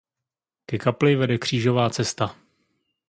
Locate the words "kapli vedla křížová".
0.77-1.89